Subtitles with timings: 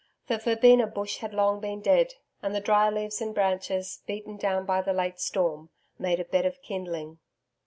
[0.25, 4.65] The verbena bush had long been dead, and the dry leaves and branches, beaten down
[4.65, 7.19] by the late storm, made a bed of kindling.